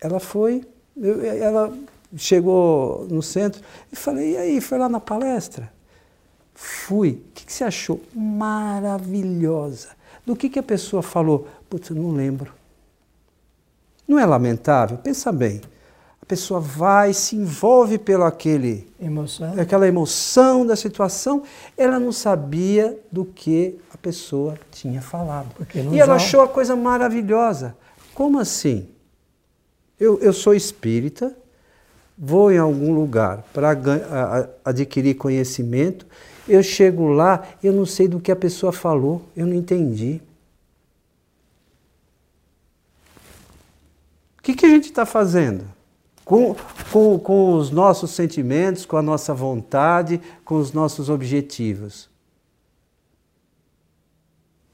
ela 0.00 0.20
foi, 0.20 0.62
eu, 0.96 1.24
ela 1.24 1.72
chegou 2.16 3.06
no 3.10 3.22
centro 3.22 3.62
e 3.92 3.96
falei: 3.96 4.32
E 4.32 4.36
aí, 4.36 4.60
foi 4.60 4.78
lá 4.78 4.88
na 4.88 5.00
palestra? 5.00 5.72
Fui. 6.54 7.22
O 7.28 7.32
que, 7.34 7.46
que 7.46 7.52
você 7.52 7.64
achou? 7.64 8.00
Maravilhosa. 8.14 9.88
Do 10.24 10.34
que, 10.34 10.48
que 10.48 10.58
a 10.58 10.62
pessoa 10.62 11.02
falou? 11.02 11.46
Putz, 11.68 11.90
eu 11.90 11.96
não 11.96 12.10
lembro. 12.12 12.52
Não 14.08 14.18
é 14.18 14.24
lamentável? 14.24 14.98
Pensa 14.98 15.30
bem. 15.30 15.60
A 16.22 16.26
pessoa 16.26 16.58
vai, 16.58 17.12
se 17.12 17.36
envolve 17.36 17.98
pela 17.98 18.26
aquele, 18.26 18.88
emoção. 19.00 19.60
aquela 19.60 19.86
emoção 19.86 20.66
da 20.66 20.74
situação, 20.74 21.42
ela 21.76 22.00
não 22.00 22.10
sabia 22.10 22.98
do 23.12 23.24
que 23.24 23.78
a 23.94 23.96
pessoa 23.96 24.58
tinha 24.72 25.00
falado. 25.00 25.48
E 25.92 26.00
ela 26.00 26.16
achou 26.16 26.40
a 26.40 26.48
coisa 26.48 26.74
maravilhosa. 26.74 27.76
Como 28.12 28.40
assim? 28.40 28.88
Eu, 29.98 30.18
eu 30.20 30.32
sou 30.32 30.54
espírita, 30.54 31.36
vou 32.16 32.52
em 32.52 32.58
algum 32.58 32.94
lugar 32.94 33.44
para 33.52 33.70
adquirir 34.64 35.14
conhecimento, 35.14 36.06
eu 36.48 36.62
chego 36.62 37.08
lá, 37.08 37.46
eu 37.62 37.72
não 37.72 37.84
sei 37.84 38.06
do 38.06 38.20
que 38.20 38.30
a 38.30 38.36
pessoa 38.36 38.72
falou, 38.72 39.22
eu 39.36 39.46
não 39.46 39.54
entendi. 39.54 40.20
O 44.38 44.42
que, 44.42 44.54
que 44.54 44.66
a 44.66 44.68
gente 44.68 44.84
está 44.84 45.04
fazendo? 45.04 45.76
com, 46.26 46.56
com, 46.90 47.18
com 47.20 47.54
os 47.54 47.70
nossos 47.70 48.10
sentimentos, 48.10 48.84
com 48.84 48.96
a 48.96 49.02
nossa 49.02 49.32
vontade, 49.32 50.20
com 50.44 50.56
os 50.56 50.72
nossos 50.72 51.08
objetivos. 51.08 52.10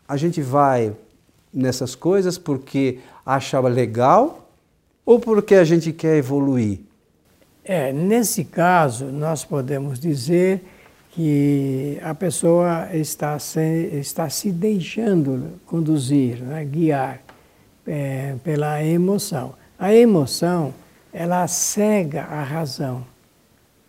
A 0.08 0.16
gente 0.16 0.40
vai 0.40 0.96
nessas 1.52 1.94
coisas 1.94 2.38
porque 2.38 3.00
acha 3.24 3.60
legal 3.60 4.41
ou 5.04 5.18
porque 5.18 5.54
a 5.54 5.64
gente 5.64 5.92
quer 5.92 6.16
evoluir? 6.16 6.80
É, 7.64 7.92
nesse 7.92 8.44
caso, 8.44 9.06
nós 9.06 9.44
podemos 9.44 9.98
dizer 9.98 10.64
que 11.10 11.98
a 12.02 12.14
pessoa 12.14 12.88
está 12.92 13.38
se, 13.38 13.60
está 13.92 14.28
se 14.28 14.50
deixando 14.50 15.60
conduzir, 15.66 16.38
né, 16.40 16.64
guiar 16.64 17.20
é, 17.86 18.34
pela 18.42 18.82
emoção. 18.82 19.54
A 19.78 19.94
emoção 19.94 20.72
ela 21.12 21.46
cega 21.46 22.22
a 22.22 22.42
razão, 22.42 23.04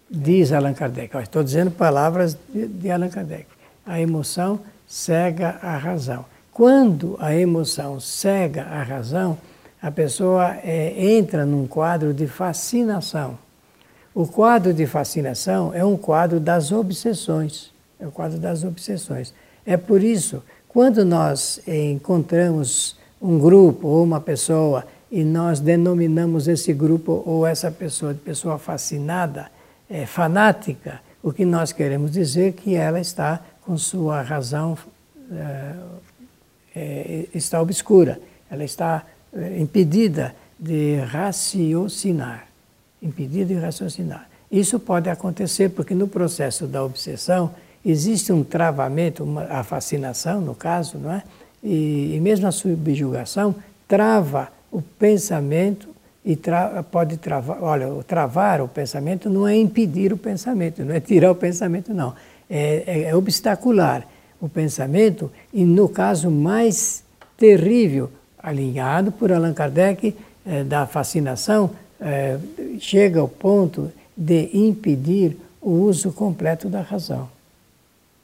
diz 0.10 0.52
Allan 0.52 0.74
Kardec. 0.74 1.16
Estou 1.18 1.44
dizendo 1.44 1.72
palavras 1.72 2.38
de, 2.50 2.68
de 2.68 2.92
Allan 2.92 3.10
Kardec. 3.10 3.46
A 3.86 4.00
emoção 4.00 4.60
cega 4.86 5.58
a 5.62 5.78
razão. 5.78 6.26
Quando 6.52 7.16
a 7.20 7.34
emoção 7.34 8.00
cega 8.00 8.64
a 8.64 8.84
razão, 8.84 9.38
a 9.84 9.92
pessoa 9.92 10.56
é, 10.64 10.94
entra 11.18 11.46
num 11.46 11.68
quadro 11.68 12.14
de 12.14 12.26
fascinação. 12.26 13.38
O 14.16 14.26
quadro 14.26 14.74
de 14.74 14.88
fascinação 14.88 15.74
é 15.74 15.84
um 15.84 15.98
quadro 15.98 16.40
das 16.40 16.72
obsessões. 16.72 17.70
É 18.00 18.08
o 18.08 18.12
quadro 18.12 18.40
das 18.40 18.64
obsessões. 18.64 19.34
É 19.66 19.76
por 19.76 20.02
isso, 20.02 20.42
quando 20.70 21.04
nós 21.04 21.60
encontramos 21.68 22.96
um 23.22 23.38
grupo 23.38 23.90
ou 23.90 24.06
uma 24.06 24.22
pessoa 24.22 24.86
e 25.12 25.22
nós 25.22 25.60
denominamos 25.60 26.48
esse 26.48 26.72
grupo 26.72 27.22
ou 27.26 27.46
essa 27.46 27.70
pessoa 27.70 28.14
de 28.14 28.22
pessoa 28.22 28.58
fascinada, 28.58 29.52
é, 29.90 30.06
fanática, 30.06 31.02
o 31.22 31.34
que 31.34 31.44
nós 31.44 31.74
queremos 31.74 32.10
dizer 32.10 32.54
que 32.54 32.74
ela 32.74 33.02
está 33.02 33.42
com 33.62 33.78
sua 33.78 34.22
razão 34.22 34.78
é, 35.30 35.74
é, 36.74 37.26
está 37.34 37.62
obscura, 37.62 38.18
ela 38.50 38.64
está 38.64 39.04
impedida 39.60 40.36
de 40.60 40.98
raciocinar, 40.98 42.48
impedida 43.02 43.46
de 43.46 43.56
raciocinar. 43.56 44.30
Isso 44.52 44.80
pode 44.80 45.10
acontecer 45.10 45.70
porque 45.70 45.96
no 45.96 46.08
processo 46.08 46.68
da 46.68 46.84
obsessão 46.84 47.52
existe 47.86 48.32
um 48.32 48.44
travamento, 48.44 49.24
uma, 49.24 49.44
a 49.44 49.64
fascinação 49.64 50.40
no 50.40 50.56
caso, 50.56 50.98
não 50.98 51.12
é? 51.12 51.24
E, 51.64 52.16
e 52.16 52.20
mesmo 52.20 52.48
a 52.48 52.52
subjugação 52.52 53.56
trava 53.88 54.50
o 54.72 54.82
pensamento 54.82 55.90
e 56.26 56.36
tra 56.36 56.84
pode 56.84 57.18
travar. 57.18 57.62
Olha, 57.62 57.88
travar 58.04 58.62
o 58.62 58.68
pensamento 58.68 59.30
não 59.30 59.48
é 59.48 59.56
impedir 59.56 60.14
o 60.14 60.18
pensamento, 60.18 60.84
não 60.84 60.94
é 60.94 61.00
tirar 61.00 61.32
o 61.32 61.36
pensamento, 61.36 61.94
não. 61.94 62.14
É, 62.50 62.84
é, 62.86 63.02
é 63.04 63.16
obstacular 63.16 64.08
o 64.40 64.48
pensamento 64.48 65.32
e, 65.54 65.64
no 65.64 65.88
caso 65.88 66.30
mais 66.30 67.04
terrível, 67.38 68.10
alinhado 68.44 69.12
por 69.12 69.32
Allan 69.32 69.54
Kardec, 69.54 70.14
é, 70.46 70.64
da 70.66 70.86
fascinação, 70.86 71.72
é, 72.02 72.38
chega 72.80 73.22
ao 73.22 73.30
ponto 73.30 73.90
de 74.16 74.50
impedir 74.54 75.38
o 75.62 75.72
uso 75.72 76.12
completo 76.12 76.68
da 76.68 76.82
razão. 76.82 77.30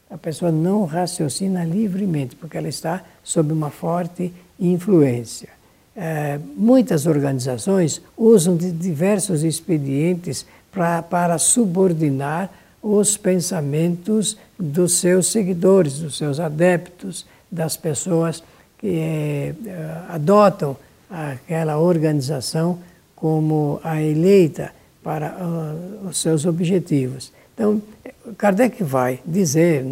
A 0.10 0.18
pessoa 0.18 0.52
não 0.52 0.86
raciocina 0.86 1.64
livremente, 1.64 2.36
porque 2.36 2.58
ela 2.58 2.68
está 2.68 3.02
sob 3.24 3.54
uma 3.54 3.70
forte 3.70 4.34
influência. 4.60 5.50
É, 5.96 6.40
muitas 6.58 7.06
organizações 7.06 8.02
usam 8.18 8.58
de 8.58 8.72
diversos 8.72 9.44
expedientes 9.44 10.46
pra, 10.72 11.02
para 11.02 11.38
subordinar 11.38 12.50
os 12.82 13.18
pensamentos 13.18 14.38
dos 14.58 14.94
seus 14.94 15.28
seguidores, 15.28 16.00
dos 16.00 16.18
seus 16.18 16.40
adeptos, 16.40 17.26
das 17.52 17.76
pessoas 17.76 18.44
que 18.80 18.98
é, 18.98 19.54
adotam 20.08 20.76
aquela 21.10 21.78
organização 21.78 22.80
como 23.16 23.80
a 23.84 24.02
eleita 24.02 24.72
para 25.04 25.36
uh, 25.36 26.08
os 26.08 26.18
seus 26.18 26.46
objetivos. 26.46 27.32
Então, 27.54 27.82
Kardec 28.38 28.82
vai 28.84 29.20
dizer, 29.26 29.84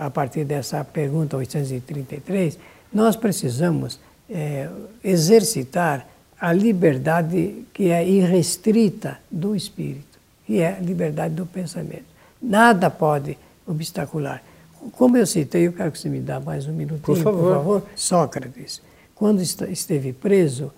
a 0.00 0.08
partir 0.08 0.44
dessa 0.44 0.82
pergunta 0.82 1.36
833, 1.36 2.58
nós 2.92 3.16
precisamos 3.16 4.00
é, 4.30 4.68
exercitar 5.04 6.06
a 6.40 6.52
liberdade 6.52 7.66
que 7.72 7.90
é 7.90 8.06
irrestrita 8.06 9.18
do 9.30 9.54
espírito, 9.54 10.18
que 10.46 10.60
é 10.60 10.76
a 10.76 10.80
liberdade 10.80 11.34
do 11.34 11.44
pensamento. 11.44 12.06
Nada 12.40 12.88
pode 12.88 13.36
obstacular. 13.66 14.42
Como 14.92 15.16
eu 15.16 15.26
citei, 15.26 15.66
eu 15.66 15.72
quero 15.72 15.92
que 15.92 15.98
você 15.98 16.08
me 16.08 16.20
dê 16.20 16.38
mais 16.38 16.66
um 16.66 16.72
minutinho, 16.72 17.00
por 17.00 17.16
favor. 17.16 17.42
Por 17.42 17.54
favor. 17.54 17.82
Sócrates, 17.94 18.82
quando 19.14 19.40
esteve 19.40 20.12
preso, 20.12 20.72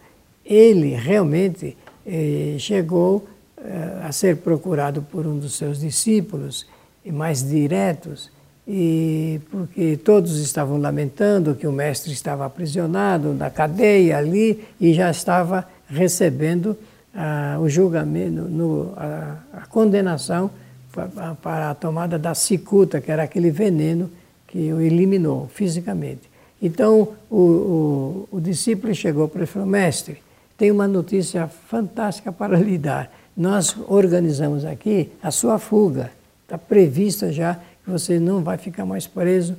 ele 0.44 0.94
realmente 0.94 1.76
eh, 2.06 2.56
chegou 2.58 3.26
eh, 3.56 4.00
a 4.02 4.12
ser 4.12 4.36
procurado 4.36 5.00
por 5.02 5.26
um 5.26 5.38
dos 5.38 5.56
seus 5.56 5.80
discípulos, 5.80 6.66
e 7.04 7.12
mais 7.12 7.46
diretos, 7.46 8.30
e 8.66 9.40
porque 9.50 9.96
todos 9.98 10.38
estavam 10.38 10.78
lamentando 10.78 11.54
que 11.54 11.66
o 11.66 11.72
mestre 11.72 12.12
estava 12.12 12.46
aprisionado 12.46 13.34
na 13.34 13.50
cadeia 13.50 14.16
ali 14.16 14.64
e 14.80 14.94
já 14.94 15.10
estava 15.10 15.68
recebendo 15.86 16.76
ah, 17.14 17.58
o 17.60 17.68
julgamento, 17.68 18.42
no, 18.42 18.92
a, 18.96 19.36
a, 19.52 19.66
condenação 19.66 20.50
para, 20.94 21.70
a 21.70 21.74
tomada 21.74 22.18
da 22.18 22.34
cicuta, 22.34 23.00
que 23.00 23.10
era 23.10 23.24
aquele 23.24 23.50
veneno 23.50 24.10
que 24.46 24.72
o 24.72 24.80
eliminou 24.80 25.48
fisicamente. 25.52 26.22
Então 26.62 27.08
o, 27.28 27.36
o, 27.36 28.28
o 28.32 28.40
discípulo 28.40 28.94
chegou 28.94 29.28
para 29.28 29.40
ele 29.40 29.50
e 29.50 29.52
falou: 29.52 29.68
Mestre, 29.68 30.22
tem 30.56 30.70
uma 30.70 30.86
notícia 30.86 31.46
fantástica 31.46 32.32
para 32.32 32.56
lhe 32.56 32.78
dar. 32.78 33.10
Nós 33.36 33.76
organizamos 33.88 34.64
aqui 34.64 35.10
a 35.22 35.30
sua 35.30 35.58
fuga, 35.58 36.12
está 36.44 36.56
prevista 36.56 37.32
já 37.32 37.58
você 37.86 38.18
não 38.18 38.42
vai 38.42 38.56
ficar 38.56 38.86
mais 38.86 39.06
preso. 39.06 39.56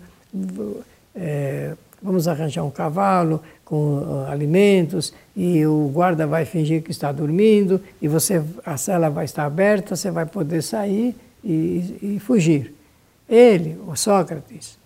É, 1.15 1.73
vamos 2.01 2.27
arranjar 2.27 2.63
um 2.63 2.71
cavalo 2.71 3.41
com 3.63 3.97
uh, 3.99 4.25
alimentos 4.27 5.13
e 5.35 5.65
o 5.65 5.89
guarda 5.93 6.27
vai 6.27 6.45
fingir 6.45 6.81
que 6.83 6.91
está 6.91 7.11
dormindo 7.11 7.81
e 8.01 8.07
você 8.07 8.43
a 8.65 8.77
cela 8.77 9.09
vai 9.09 9.25
estar 9.25 9.45
aberta, 9.45 9.95
você 9.95 10.11
vai 10.11 10.25
poder 10.25 10.61
sair 10.61 11.15
e, 11.45 12.15
e 12.15 12.19
fugir. 12.19 12.73
Ele, 13.29 13.77
o 13.87 13.95
Sócrates, 13.95 14.77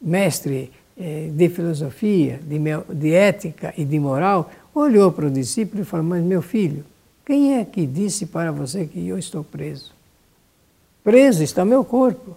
mestre 0.00 0.70
eh, 0.98 1.28
de 1.32 1.48
filosofia, 1.48 2.40
de, 2.42 2.58
de 2.94 3.12
ética 3.12 3.74
e 3.76 3.84
de 3.84 3.98
moral, 3.98 4.50
olhou 4.74 5.10
para 5.10 5.26
o 5.26 5.30
discípulo 5.30 5.82
e 5.82 5.84
falou: 5.84 6.06
Mas 6.06 6.22
meu 6.22 6.40
filho, 6.40 6.84
quem 7.26 7.58
é 7.58 7.64
que 7.64 7.84
disse 7.86 8.26
para 8.26 8.52
você 8.52 8.86
que 8.86 9.06
eu 9.08 9.18
estou 9.18 9.42
preso? 9.42 9.92
Preso 11.02 11.42
está 11.42 11.64
meu 11.64 11.84
corpo 11.84 12.36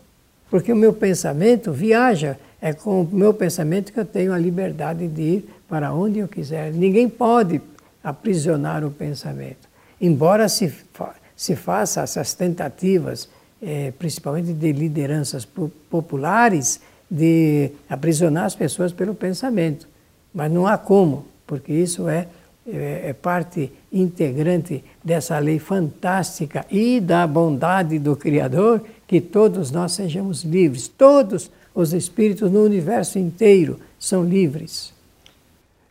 porque 0.49 0.71
o 0.71 0.75
meu 0.75 0.93
pensamento 0.93 1.71
viaja 1.71 2.37
É 2.59 2.73
com 2.73 3.01
o 3.01 3.09
meu 3.11 3.33
pensamento 3.33 3.93
que 3.93 3.99
eu 3.99 4.05
tenho 4.05 4.33
a 4.33 4.37
liberdade 4.37 5.07
de 5.07 5.21
ir 5.21 5.49
para 5.69 5.93
onde 5.93 6.17
eu 6.17 6.27
quiser. 6.27 6.73
Ninguém 6.73 7.07
pode 7.07 7.61
aprisionar 8.03 8.83
o 8.83 8.89
pensamento. 8.89 9.69
Embora 10.01 10.49
se, 10.49 10.67
fa 10.67 11.13
se 11.35 11.55
faça 11.55 12.01
essas 12.01 12.33
tentativas, 12.33 13.29
eh, 13.61 13.91
principalmente 13.97 14.53
de 14.53 14.71
lideranças 14.71 15.47
populares, 15.89 16.79
de 17.09 17.71
aprisionar 17.89 18.45
as 18.45 18.55
pessoas 18.55 18.91
pelo 18.91 19.15
pensamento. 19.15 19.87
Mas 20.33 20.51
não 20.51 20.67
há 20.67 20.77
como, 20.77 21.25
porque 21.45 21.73
isso 21.73 22.07
é, 22.07 22.27
é, 22.67 23.09
é 23.09 23.13
parte 23.13 23.71
integrante 23.91 24.83
dessa 25.03 25.39
lei 25.39 25.57
fantástica 25.57 26.65
e 26.69 26.99
da 26.99 27.25
bondade 27.25 27.97
do 27.97 28.15
Criador 28.15 28.81
que 29.07 29.21
todos 29.21 29.71
nós 29.71 29.93
sejamos 29.93 30.43
livres. 30.43 30.87
Todos 30.87 31.49
os 31.73 31.93
espíritos 31.93 32.51
no 32.51 32.63
universo 32.63 33.17
inteiro 33.17 33.79
são 33.97 34.23
livres. 34.23 34.93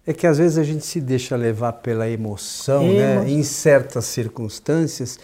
É 0.07 0.13
que 0.13 0.27
às 0.27 0.39
vezes 0.39 0.57
a 0.59 0.63
gente 0.63 0.87
se 0.87 1.01
deixa 1.01 1.35
levar 1.35 1.73
pela 1.73 2.09
emoção, 2.09 2.85
Emo... 2.85 2.95
né? 2.95 3.31
em 3.31 3.43
certas 3.43 4.05
circunstâncias, 4.05 5.19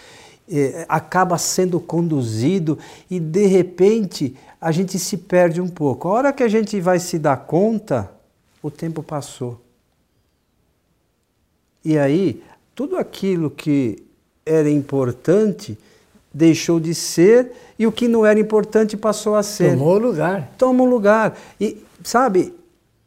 eh, 0.53 0.85
acaba 0.88 1.38
sendo 1.38 1.81
conduzido 1.81 2.79
e 3.11 3.19
de 3.19 3.47
repente 3.47 4.37
a 4.61 4.71
gente 4.71 4.99
se 4.99 5.17
perde 5.17 5.61
um 5.61 5.69
pouco. 5.69 6.09
A 6.09 6.12
hora 6.12 6.33
que 6.33 6.43
a 6.43 6.49
gente 6.49 6.79
vai 6.81 6.99
se 6.99 7.19
dar 7.19 7.38
conta, 7.38 8.12
o 8.62 8.71
tempo 8.71 9.03
passou. 9.03 9.61
E 11.85 11.99
aí, 11.99 12.43
tudo 12.75 12.97
aquilo 12.97 13.51
que 13.51 14.05
era 14.45 14.71
importante 14.71 15.77
deixou 16.33 16.79
de 16.79 16.95
ser 16.95 17.53
e 17.79 17.87
o 17.87 17.93
que 17.93 18.07
não 18.07 18.25
era 18.25 18.38
importante 18.38 18.97
passou 18.97 19.35
a 19.35 19.43
ser. 19.43 19.71
Tomou 19.71 19.99
lugar. 19.99 20.53
Toma 20.59 20.85
um 20.85 20.88
lugar. 20.88 21.37
E, 21.61 21.83
sabe, 22.05 22.55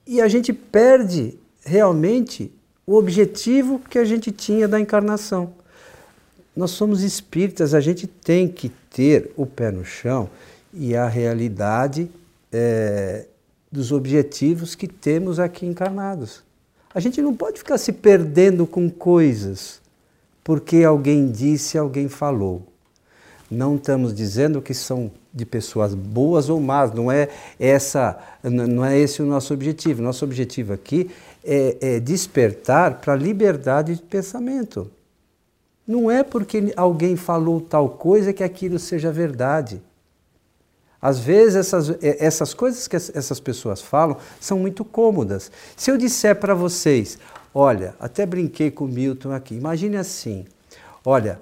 e 0.05 0.19
a 0.19 0.27
gente 0.27 0.51
perde 0.51 1.37
realmente 1.63 2.51
o 2.85 2.95
objetivo 2.95 3.79
que 3.89 3.97
a 3.97 4.05
gente 4.05 4.31
tinha 4.31 4.67
da 4.67 4.79
encarnação. 4.79 5.53
Nós 6.55 6.71
somos 6.71 7.01
espíritas, 7.03 7.73
a 7.73 7.81
gente 7.81 8.07
tem 8.07 8.47
que 8.47 8.69
ter 8.69 9.31
o 9.35 9.45
pé 9.45 9.71
no 9.71 9.83
chão 9.83 10.29
e 10.73 10.95
a 10.95 11.07
realidade 11.07 12.09
é, 12.51 13.25
dos 13.71 13.91
objetivos 13.91 14.73
que 14.73 14.87
temos 14.87 15.39
aqui 15.39 15.65
encarnados. 15.65 16.43
A 16.93 16.99
gente 17.01 17.21
não 17.21 17.35
pode 17.35 17.57
ficar 17.57 17.77
se 17.77 17.91
perdendo 17.91 18.65
com 18.65 18.89
coisas 18.89 19.81
porque 20.45 20.83
alguém 20.83 21.29
disse, 21.29 21.77
alguém 21.77 22.07
falou. 22.07 22.61
Não 23.51 23.75
estamos 23.75 24.13
dizendo 24.13 24.61
que 24.61 24.73
são 24.73 25.11
de 25.33 25.45
pessoas 25.45 25.93
boas 25.93 26.49
ou 26.49 26.61
más, 26.61 26.93
não 26.93 27.11
é 27.11 27.27
essa, 27.59 28.17
não 28.41 28.85
é 28.85 28.97
esse 28.97 29.21
o 29.21 29.25
nosso 29.25 29.53
objetivo. 29.53 30.01
Nosso 30.01 30.23
objetivo 30.23 30.71
aqui 30.71 31.11
é, 31.43 31.77
é 31.81 31.99
despertar 31.99 33.01
para 33.01 33.13
a 33.13 33.17
liberdade 33.17 33.95
de 33.95 34.01
pensamento. 34.01 34.89
Não 35.87 36.09
é 36.09 36.23
porque 36.23 36.73
alguém 36.75 37.15
falou 37.15 37.61
tal 37.61 37.89
coisa 37.89 38.33
que 38.33 38.43
aquilo 38.43 38.79
seja 38.79 39.11
verdade. 39.11 39.81
Às 41.01 41.19
vezes 41.19 41.55
essas, 41.55 41.95
essas 42.01 42.53
coisas 42.53 42.87
que 42.87 42.95
essas 42.95 43.39
pessoas 43.39 43.81
falam 43.81 44.17
são 44.39 44.57
muito 44.57 44.83
cômodas. 44.83 45.51
Se 45.77 45.91
eu 45.91 45.97
disser 45.97 46.35
para 46.37 46.55
vocês, 46.55 47.19
olha, 47.53 47.93
até 47.99 48.25
brinquei 48.25 48.71
com 48.71 48.85
o 48.85 48.87
Milton 48.87 49.31
aqui, 49.31 49.53
imagine 49.53 49.97
assim, 49.97 50.45
olha, 51.05 51.39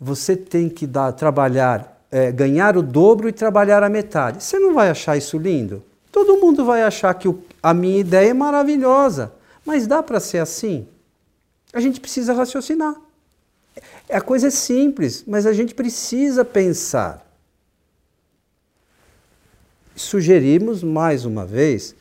você 0.00 0.34
tem 0.34 0.70
que 0.70 0.86
dar, 0.86 1.12
trabalhar, 1.12 2.02
é, 2.10 2.32
ganhar 2.32 2.78
o 2.78 2.82
dobro 2.82 3.28
e 3.28 3.32
trabalhar 3.32 3.82
a 3.82 3.90
metade. 3.90 4.42
Você 4.42 4.58
não 4.58 4.72
vai 4.72 4.88
achar 4.88 5.14
isso 5.14 5.36
lindo? 5.36 5.82
Todo 6.10 6.38
mundo 6.38 6.64
vai 6.64 6.82
achar 6.82 7.12
que 7.12 7.28
o, 7.28 7.42
a 7.62 7.74
minha 7.74 7.98
ideia 7.98 8.30
é 8.30 8.34
maravilhosa, 8.34 9.32
mas 9.66 9.86
dá 9.86 10.02
para 10.02 10.20
ser 10.20 10.38
assim? 10.38 10.88
A 11.74 11.80
gente 11.80 12.00
precisa 12.00 12.32
raciocinar. 12.32 12.94
A 14.08 14.20
coisa 14.20 14.48
é 14.48 14.50
simples, 14.50 15.24
mas 15.26 15.46
a 15.46 15.52
gente 15.52 15.74
precisa 15.74 16.44
pensar. 16.44 17.26
Sugerimos, 19.96 20.82
mais 20.82 21.24
uma 21.24 21.44
vez, 21.44 21.94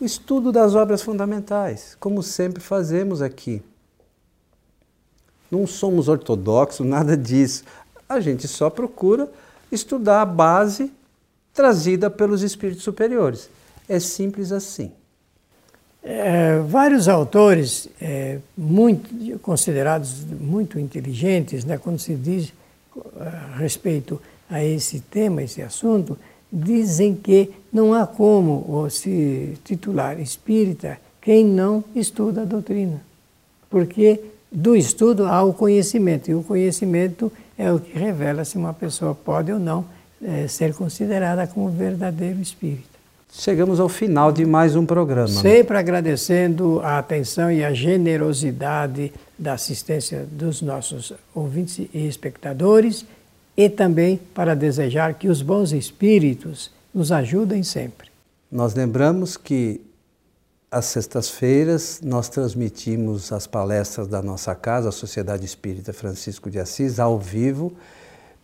o 0.00 0.04
estudo 0.04 0.52
das 0.52 0.74
obras 0.74 1.02
fundamentais, 1.02 1.96
como 1.98 2.22
sempre 2.22 2.62
fazemos 2.62 3.22
aqui. 3.22 3.62
Não 5.50 5.66
somos 5.66 6.08
ortodoxos, 6.08 6.86
nada 6.86 7.16
disso. 7.16 7.64
A 8.08 8.20
gente 8.20 8.46
só 8.46 8.70
procura 8.70 9.30
estudar 9.70 10.22
a 10.22 10.26
base 10.26 10.92
trazida 11.52 12.10
pelos 12.10 12.42
espíritos 12.42 12.84
superiores. 12.84 13.50
É 13.88 13.98
simples 13.98 14.52
assim. 14.52 14.92
É, 16.04 16.58
vários 16.58 17.08
autores, 17.08 17.88
é, 18.00 18.38
muito, 18.56 19.38
considerados 19.38 20.24
muito 20.40 20.78
inteligentes, 20.78 21.64
né, 21.64 21.78
quando 21.78 21.98
se 21.98 22.14
diz 22.14 22.52
a 23.18 23.56
respeito 23.56 24.20
a 24.50 24.64
esse 24.64 25.00
tema, 25.00 25.42
esse 25.42 25.62
assunto, 25.62 26.18
dizem 26.52 27.14
que 27.14 27.50
não 27.72 27.94
há 27.94 28.06
como 28.06 28.88
se 28.90 29.54
titular 29.64 30.20
espírita 30.20 30.98
quem 31.20 31.44
não 31.44 31.82
estuda 31.94 32.42
a 32.42 32.44
doutrina. 32.44 33.00
Porque 33.70 34.20
do 34.50 34.76
estudo 34.76 35.24
há 35.26 35.42
o 35.42 35.54
conhecimento, 35.54 36.30
e 36.30 36.34
o 36.34 36.42
conhecimento 36.42 37.32
é 37.56 37.72
o 37.72 37.78
que 37.78 37.96
revela 37.96 38.44
se 38.44 38.58
uma 38.58 38.74
pessoa 38.74 39.14
pode 39.14 39.50
ou 39.50 39.58
não 39.58 39.86
é, 40.22 40.46
ser 40.48 40.74
considerada 40.74 41.46
como 41.46 41.70
verdadeiro 41.70 42.40
espírito. 42.40 42.91
Chegamos 43.34 43.80
ao 43.80 43.88
final 43.88 44.30
de 44.30 44.44
mais 44.44 44.76
um 44.76 44.84
programa. 44.84 45.26
Sempre 45.26 45.78
agradecendo 45.78 46.80
a 46.80 46.98
atenção 46.98 47.50
e 47.50 47.64
a 47.64 47.72
generosidade 47.72 49.10
da 49.38 49.54
assistência 49.54 50.28
dos 50.30 50.60
nossos 50.60 51.14
ouvintes 51.34 51.88
e 51.94 52.06
espectadores 52.06 53.06
e 53.56 53.70
também 53.70 54.20
para 54.34 54.54
desejar 54.54 55.14
que 55.14 55.28
os 55.28 55.40
bons 55.40 55.72
espíritos 55.72 56.70
nos 56.92 57.10
ajudem 57.10 57.62
sempre. 57.62 58.08
Nós 58.50 58.74
lembramos 58.74 59.38
que 59.38 59.80
às 60.70 60.84
sextas-feiras, 60.86 62.00
nós 62.02 62.28
transmitimos 62.28 63.32
as 63.32 63.46
palestras 63.46 64.06
da 64.06 64.20
nossa 64.20 64.54
casa, 64.54 64.90
a 64.90 64.92
Sociedade 64.92 65.46
Espírita 65.46 65.92
Francisco 65.92 66.50
de 66.50 66.58
Assis, 66.58 66.98
ao 66.98 67.18
vivo, 67.18 67.72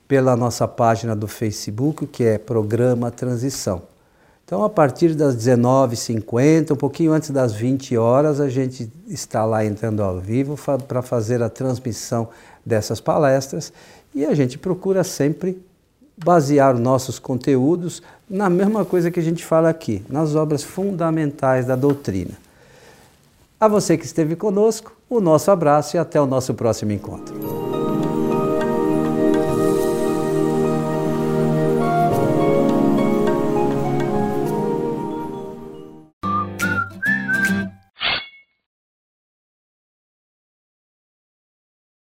pela 0.09 0.35
nossa 0.35 0.67
página 0.67 1.15
do 1.15 1.29
Facebook, 1.29 2.07
que 2.07 2.25
é 2.25 2.39
Programa 2.39 3.11
Transição. 3.11 3.83
Então, 4.49 4.65
a 4.65 4.71
partir 4.71 5.15
das 5.15 5.37
19h50, 5.37 6.71
um 6.71 6.77
pouquinho 6.77 7.13
antes 7.13 7.29
das 7.29 7.53
20 7.53 7.99
horas, 7.99 8.41
a 8.41 8.49
gente 8.49 8.91
está 9.07 9.45
lá 9.45 9.63
entrando 9.63 10.03
ao 10.03 10.19
vivo 10.19 10.59
para 10.89 11.03
fazer 11.03 11.43
a 11.43 11.51
transmissão 11.51 12.31
dessas 12.65 12.99
palestras 12.99 13.71
e 14.15 14.25
a 14.25 14.33
gente 14.33 14.57
procura 14.57 15.05
sempre 15.05 15.63
basear 16.17 16.75
os 16.75 16.81
nossos 16.81 17.19
conteúdos 17.19 18.03
na 18.27 18.49
mesma 18.49 18.87
coisa 18.87 19.11
que 19.11 19.21
a 19.21 19.23
gente 19.23 19.45
fala 19.45 19.69
aqui, 19.69 20.03
nas 20.09 20.35
obras 20.35 20.63
fundamentais 20.65 21.67
da 21.67 21.77
doutrina. 21.77 22.33
A 23.61 23.69
você 23.69 23.99
que 23.99 24.07
esteve 24.07 24.35
conosco, 24.35 24.97
o 25.11 25.21
nosso 25.21 25.51
abraço 25.51 25.95
e 25.95 25.99
até 25.99 26.19
o 26.19 26.25
nosso 26.25 26.55
próximo 26.55 26.93
encontro. 26.93 27.35